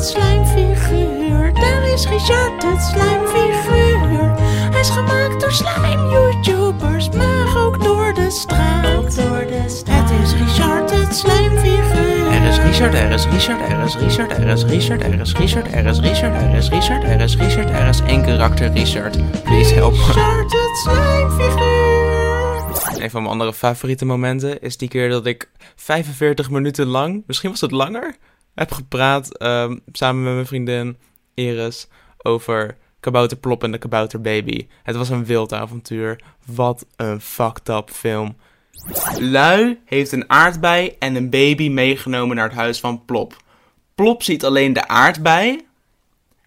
Het 0.00 0.08
slijmfiguur, 0.08 1.52
daar 1.54 1.92
is 1.92 2.06
Richard 2.06 2.62
het 2.62 2.82
slijmfiguur. 2.82 4.34
Hij 4.70 4.80
is 4.80 4.88
gemaakt 4.88 5.40
door 5.40 5.52
slijm-youtubers, 5.52 7.10
maar 7.10 7.56
ook 7.56 7.84
door 7.84 8.14
de 8.14 8.30
straat. 8.30 8.96
Ook 8.96 9.14
door 9.14 9.46
de 9.46 9.64
straat. 9.66 10.10
Het 10.10 10.20
is 10.20 10.32
Richard 10.32 10.90
het 10.90 11.16
slijmfiguur. 11.16 12.26
Er 12.26 12.48
is 12.48 12.58
Richard, 12.58 12.94
er 12.94 13.10
is 13.10 13.26
Richard, 13.26 13.60
er 13.60 13.84
is 13.84 13.96
Richard, 13.96 14.32
er 14.32 14.48
is 14.48 14.64
Richard, 14.64 15.02
er 15.02 15.20
is 15.20 15.32
Richard, 15.32 15.72
er 15.72 15.86
is 15.86 15.98
Richard, 15.98 16.34
er 16.36 16.56
is 16.56 16.68
Richard, 16.68 17.04
er 17.04 17.20
is 17.20 17.36
Richard, 17.36 17.70
er 17.70 17.88
is 17.88 18.00
één 18.00 18.22
karakter 18.22 18.72
Richard. 18.72 19.42
Please 19.42 19.74
help 19.74 19.92
me. 19.92 20.06
Richard 20.06 20.52
het 20.52 20.76
slijmfiguur. 20.82 22.08
Een 23.02 23.10
van 23.10 23.20
mijn 23.20 23.32
andere 23.32 23.52
favoriete 23.52 24.04
momenten 24.04 24.60
is 24.60 24.76
die 24.76 24.88
keer 24.88 25.08
dat 25.08 25.26
ik 25.26 25.48
45 25.76 26.50
minuten 26.50 26.86
lang, 26.86 27.22
misschien 27.26 27.50
was 27.50 27.60
het 27.60 27.70
langer, 27.70 28.16
heb 28.60 28.72
gepraat 28.72 29.42
um, 29.42 29.80
samen 29.92 30.22
met 30.22 30.32
mijn 30.32 30.46
vriendin 30.46 30.96
Iris 31.34 31.88
over 32.22 32.76
Kabouter 33.00 33.36
Plop 33.36 33.62
en 33.62 33.72
de 33.72 33.78
Kabouter 33.78 34.20
Baby. 34.20 34.66
Het 34.82 34.96
was 34.96 35.08
een 35.08 35.24
wild 35.24 35.52
avontuur. 35.52 36.20
Wat 36.46 36.86
een 36.96 37.20
fucked 37.20 37.68
up 37.68 37.90
film. 37.90 38.36
Lui 39.18 39.80
heeft 39.84 40.12
een 40.12 40.30
aardbei 40.30 40.96
en 40.98 41.14
een 41.14 41.30
baby 41.30 41.68
meegenomen 41.68 42.36
naar 42.36 42.48
het 42.48 42.58
huis 42.58 42.80
van 42.80 43.04
Plop. 43.04 43.36
Plop 43.94 44.22
ziet 44.22 44.44
alleen 44.44 44.72
de 44.72 44.88
aardbei 44.88 45.66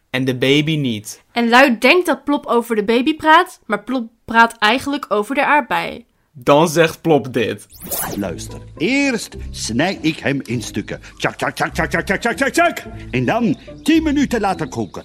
en 0.09 0.25
de 0.25 0.37
baby 0.37 0.75
niet. 0.75 1.23
En 1.31 1.49
Lui 1.49 1.77
denkt 1.77 2.05
dat 2.05 2.23
Plop 2.23 2.45
over 2.45 2.75
de 2.75 2.83
baby 2.83 3.15
praat, 3.15 3.59
maar 3.65 3.83
Plop 3.83 4.09
praat 4.25 4.57
eigenlijk 4.57 5.05
over 5.09 5.35
de 5.35 5.45
aardbei. 5.45 6.05
Dan 6.35 6.67
zegt 6.67 7.01
Plop 7.01 7.33
dit. 7.33 7.67
Luister, 8.15 8.59
eerst 8.77 9.35
snij 9.51 9.97
ik 10.01 10.19
hem 10.19 10.39
in 10.43 10.61
stukken. 10.61 11.01
Tjak, 11.17 11.35
tjak, 11.35 11.55
tjak, 11.55 11.73
tjak, 11.73 11.89
tjak, 11.89 12.05
tjak, 12.05 12.35
tjak, 12.35 12.49
tjak. 12.53 12.83
En 13.11 13.25
dan 13.25 13.57
10 13.83 14.03
minuten 14.03 14.41
laten 14.41 14.69
koken. 14.69 15.03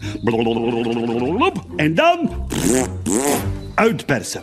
En 1.76 1.94
dan 1.94 2.46
uitpersen. 3.74 4.42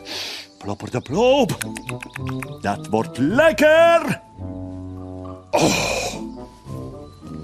Plopper 0.58 0.92
de 0.92 1.02
plop. 1.02 1.58
Dat 2.62 2.88
wordt 2.88 3.18
lekker. 3.18 4.22
Oh. 5.52 6.16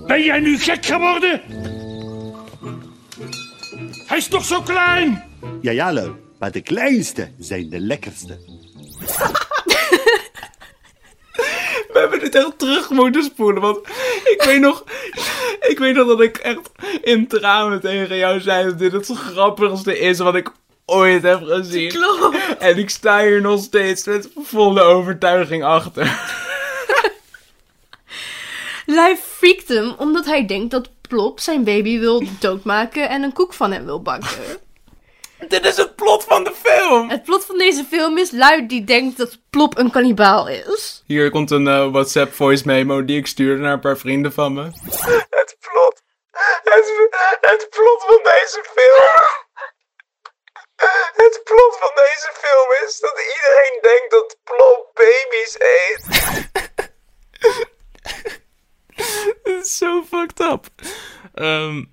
Ben 0.07 0.24
jij 0.24 0.39
nu 0.39 0.57
gek 0.60 0.86
geworden? 0.86 1.41
Hij 4.07 4.17
is 4.17 4.27
toch 4.27 4.45
zo 4.45 4.62
klein? 4.62 5.24
Ja, 5.62 5.71
ja, 5.71 5.91
leuk, 5.91 6.13
Maar 6.39 6.51
de 6.51 6.62
kleinste 6.62 7.31
zijn 7.38 7.69
de 7.69 7.79
lekkerste. 7.79 8.61
Hebben 12.01 12.20
dit 12.20 12.36
echt 12.36 12.60
terug 12.60 12.89
moeten 12.89 13.24
spoelen. 13.24 13.62
Want 13.62 13.77
ik 14.24 14.43
weet 14.46 14.60
nog. 14.60 14.84
Ik 15.60 15.79
weet 15.79 15.96
nog 15.96 16.08
dat 16.08 16.22
ik 16.22 16.38
echt 16.38 16.72
in 17.01 17.27
tranen 17.27 17.81
tegen 17.81 18.17
jou 18.17 18.39
zei 18.39 18.65
dat 18.65 18.79
dit 18.79 18.91
het 18.91 19.08
grappigste 19.08 20.00
is 20.00 20.20
wat 20.20 20.36
ik 20.36 20.51
ooit 20.86 21.24
heb 21.24 21.43
gezien. 21.43 21.89
Klopt. 21.89 22.58
En 22.60 22.77
ik 22.77 22.89
sta 22.89 23.22
hier 23.22 23.41
nog 23.41 23.62
steeds 23.63 24.05
met 24.05 24.29
volle 24.36 24.81
overtuiging 24.81 25.63
achter. 25.63 26.05
Hij 28.86 29.17
freakt 29.17 29.67
hem 29.67 29.93
omdat 29.98 30.25
hij 30.25 30.46
denkt 30.46 30.72
dat 30.72 30.89
Plop 31.01 31.39
zijn 31.39 31.63
baby 31.63 32.00
wil 32.00 32.24
doodmaken 32.39 33.10
en 33.10 33.24
een 33.24 33.34
koek 33.34 33.53
van 33.53 33.72
hem 33.72 33.86
wil 33.86 34.01
bakken. 34.01 34.29
Dit 35.48 35.65
is 35.65 35.77
het 35.77 35.95
plot 35.95 36.24
van 36.24 36.43
de 36.43 36.51
film. 36.63 37.10
Het 37.10 37.24
plot 37.24 37.45
van 37.45 37.57
deze 37.57 37.83
film 37.83 38.17
is 38.17 38.31
Luid 38.31 38.69
die 38.69 38.83
denkt 38.83 39.17
dat 39.17 39.39
Plop 39.50 39.77
een 39.77 39.91
kannibaal 39.91 40.48
is. 40.48 41.03
Hier 41.07 41.29
komt 41.29 41.51
een 41.51 41.67
eh, 41.67 41.91
WhatsApp 41.91 42.33
voice 42.33 42.63
memo 42.65 43.05
die 43.05 43.17
ik 43.17 43.27
stuurde 43.27 43.62
naar 43.62 43.74
een 43.74 43.79
paar 43.79 43.98
vrienden 43.98 44.33
van 44.33 44.53
me. 44.53 44.63
Het 45.29 45.57
plot. 45.60 46.01
Het, 46.63 47.10
het 47.41 47.67
plot 47.69 48.03
van 48.07 48.19
deze 48.24 48.63
film. 48.75 49.39
Het 51.15 51.41
plot 51.43 51.77
van 51.79 51.91
deze 51.95 52.31
film 52.33 52.88
is 52.88 53.00
dat 53.00 53.19
iedereen 53.19 53.79
denkt 53.81 54.12
dat 54.12 54.38
Plop 54.43 54.91
baby's 54.93 55.55
eet. 55.60 56.05
Dit 59.43 59.65
is 59.65 59.77
zo 59.77 60.03
fucked 60.03 60.39
up. 60.39 60.65
Ehm, 61.33 61.83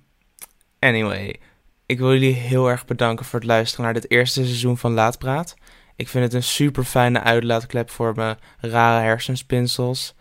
anyway, 0.79 1.39
ik 1.89 1.97
wil 1.97 2.11
jullie 2.11 2.33
heel 2.33 2.69
erg 2.69 2.85
bedanken 2.85 3.25
voor 3.25 3.39
het 3.39 3.47
luisteren 3.47 3.85
naar 3.85 3.93
dit 3.93 4.11
eerste 4.11 4.43
seizoen 4.43 4.77
van 4.77 4.93
Laatpraat. 4.93 5.55
Ik 5.95 6.07
vind 6.07 6.23
het 6.23 6.33
een 6.33 6.43
super 6.43 6.83
fijne 6.83 7.21
uitlaatklep 7.21 7.89
voor 7.89 8.13
mijn 8.15 8.37
rare 8.59 9.03
hersenspinsels. 9.03 10.15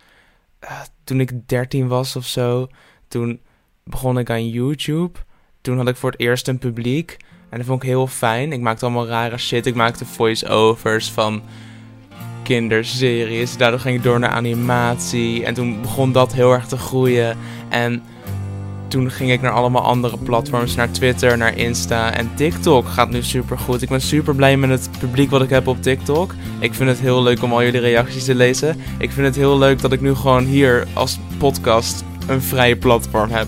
Eh, 0.58 0.80
toen 1.04 1.20
ik 1.20 1.48
13 1.48 1.88
was 1.88 2.16
of 2.16 2.26
zo, 2.26 2.68
toen 3.08 3.40
begon 3.84 4.18
ik 4.18 4.30
aan 4.30 4.48
YouTube. 4.48 5.18
Toen 5.60 5.76
had 5.76 5.88
ik 5.88 5.96
voor 5.96 6.10
het 6.10 6.20
eerst 6.20 6.48
een 6.48 6.58
publiek. 6.58 7.16
En 7.48 7.58
dat 7.58 7.66
vond 7.66 7.82
ik 7.82 7.88
heel 7.88 8.06
fijn. 8.06 8.52
Ik 8.52 8.60
maakte 8.60 8.84
allemaal 8.84 9.06
rare 9.06 9.38
shit. 9.38 9.66
Ik 9.66 9.74
maakte 9.74 10.04
voice-overs 10.04 11.10
van 11.10 11.42
kinderseries. 12.42 13.56
Daardoor 13.56 13.80
ging 13.80 13.96
ik 13.96 14.02
door 14.02 14.18
naar 14.18 14.30
animatie. 14.30 15.44
En 15.44 15.54
toen 15.54 15.80
begon 15.80 16.12
dat 16.12 16.32
heel 16.32 16.52
erg 16.52 16.66
te 16.66 16.78
groeien. 16.78 17.38
En 17.68 18.02
toen 18.88 19.10
ging 19.10 19.30
ik 19.30 19.40
naar 19.40 19.52
allemaal 19.52 19.82
andere 19.82 20.16
platforms. 20.16 20.74
Naar 20.74 20.90
Twitter, 20.90 21.36
naar 21.36 21.56
Insta. 21.56 22.12
En 22.12 22.30
TikTok 22.34 22.88
gaat 22.88 23.10
nu 23.10 23.22
super 23.22 23.58
goed. 23.58 23.82
Ik 23.82 23.88
ben 23.88 24.00
super 24.00 24.34
blij 24.34 24.56
met 24.56 24.70
het 24.70 24.88
publiek 24.98 25.30
wat 25.30 25.42
ik 25.42 25.50
heb 25.50 25.66
op 25.66 25.82
TikTok. 25.82 26.34
Ik 26.58 26.74
vind 26.74 26.88
het 26.88 26.98
heel 26.98 27.22
leuk 27.22 27.42
om 27.42 27.52
al 27.52 27.62
jullie 27.62 27.80
reacties 27.80 28.24
te 28.24 28.34
lezen. 28.34 28.76
Ik 28.98 29.12
vind 29.12 29.26
het 29.26 29.36
heel 29.36 29.58
leuk 29.58 29.80
dat 29.80 29.92
ik 29.92 30.00
nu 30.00 30.14
gewoon 30.14 30.44
hier 30.44 30.86
als 30.92 31.18
podcast 31.38 32.04
een 32.26 32.42
vrije 32.42 32.76
platform 32.76 33.30
heb. 33.30 33.46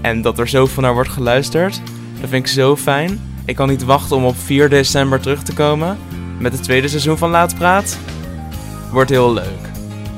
En 0.00 0.22
dat 0.22 0.38
er 0.38 0.48
zoveel 0.48 0.82
naar 0.82 0.94
wordt 0.94 1.10
geluisterd. 1.10 1.80
Dat 2.20 2.30
vind 2.30 2.46
ik 2.46 2.52
zo 2.52 2.76
fijn. 2.76 3.20
Ik 3.44 3.56
kan 3.56 3.68
niet 3.68 3.84
wachten 3.84 4.16
om 4.16 4.24
op 4.24 4.36
4 4.38 4.68
december 4.68 5.20
terug 5.20 5.42
te 5.42 5.52
komen. 5.52 5.98
Met 6.38 6.52
het 6.52 6.62
tweede 6.62 6.88
seizoen 6.88 7.18
van 7.18 7.30
Laat 7.30 7.54
Praat. 7.54 7.98
Wordt 8.92 9.10
heel 9.10 9.32
leuk. 9.32 9.68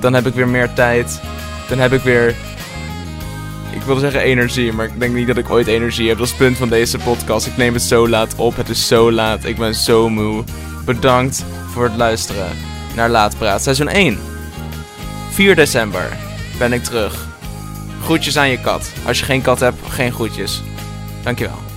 Dan 0.00 0.14
heb 0.14 0.26
ik 0.26 0.34
weer 0.34 0.48
meer 0.48 0.72
tijd. 0.72 1.20
Dan 1.68 1.78
heb 1.78 1.92
ik 1.92 2.00
weer 2.00 2.34
ik 3.82 3.88
wilde 3.88 4.00
zeggen 4.00 4.20
energie, 4.20 4.72
maar 4.72 4.86
ik 4.86 5.00
denk 5.00 5.14
niet 5.14 5.26
dat 5.26 5.36
ik 5.36 5.50
ooit 5.50 5.66
energie 5.66 6.08
heb. 6.08 6.16
Dat 6.16 6.26
is 6.26 6.32
het 6.32 6.42
punt 6.42 6.56
van 6.56 6.68
deze 6.68 6.98
podcast. 6.98 7.46
Ik 7.46 7.56
neem 7.56 7.72
het 7.72 7.82
zo 7.82 8.08
laat 8.08 8.34
op. 8.34 8.56
Het 8.56 8.68
is 8.68 8.86
zo 8.86 9.12
laat. 9.12 9.44
Ik 9.44 9.56
ben 9.56 9.74
zo 9.74 10.08
moe. 10.08 10.44
Bedankt 10.84 11.44
voor 11.72 11.84
het 11.84 11.96
luisteren 11.96 12.48
naar 12.94 13.08
Laatpraat 13.08 13.62
seizoen 13.62 13.88
1. 13.88 14.18
4 15.30 15.54
december 15.54 16.16
ben 16.58 16.72
ik 16.72 16.82
terug. 16.82 17.26
Groetjes 18.02 18.36
aan 18.38 18.48
je 18.48 18.60
kat. 18.60 18.92
Als 19.06 19.18
je 19.18 19.24
geen 19.24 19.42
kat 19.42 19.60
hebt, 19.60 19.78
geen 19.88 20.12
groetjes. 20.12 20.62
Dankjewel. 21.22 21.71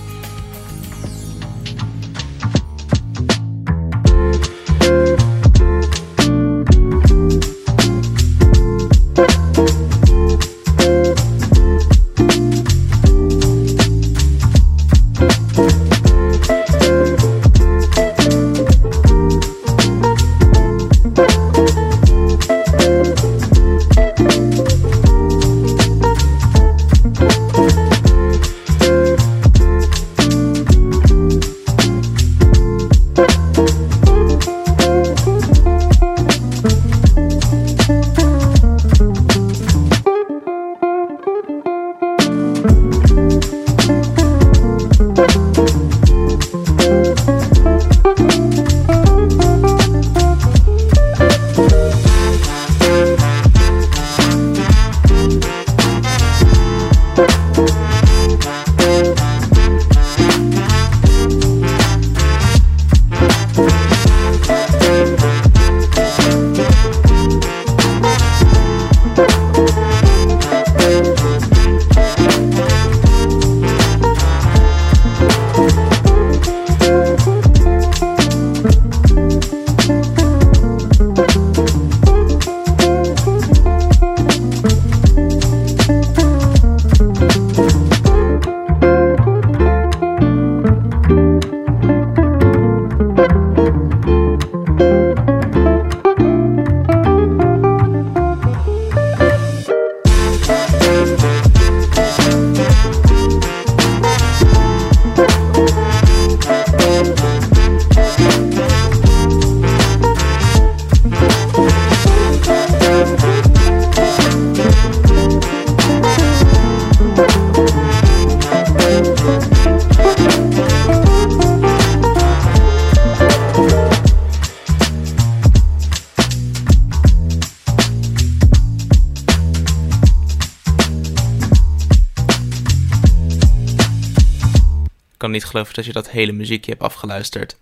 Niet 135.36 135.44
geloven 135.50 135.74
dat 135.74 135.84
je 135.84 135.92
dat 135.92 136.10
hele 136.10 136.32
muziekje 136.32 136.70
hebt 136.70 136.82
afgeluisterd. 136.82 137.56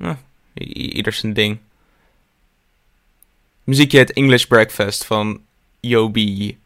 I- 0.00 0.16
i- 0.54 0.90
ieder 0.96 1.12
zijn 1.12 1.32
ding. 1.32 1.58
Muziekje 3.64 3.98
heet 3.98 4.12
English 4.12 4.44
Breakfast 4.44 5.04
van 5.04 5.40
Joby. 5.80 6.56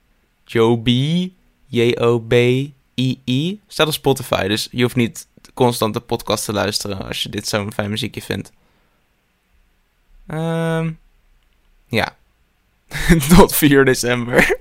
Joby. 0.44 1.32
J-O-B-I-I. 1.66 3.60
Staat 3.66 3.86
op 3.86 3.92
Spotify, 3.92 4.48
dus 4.48 4.68
je 4.70 4.82
hoeft 4.82 4.96
niet 4.96 5.26
constant 5.54 5.94
de 5.94 6.00
podcast 6.00 6.44
te 6.44 6.52
luisteren 6.52 7.06
als 7.06 7.22
je 7.22 7.28
dit 7.28 7.48
zo'n 7.48 7.72
fijn 7.72 7.90
muziekje 7.90 8.22
vindt. 8.22 8.52
Ehm 10.26 10.90
ja. 11.88 12.16
Tot 13.36 13.54
4 13.54 13.84
december. 13.84 14.58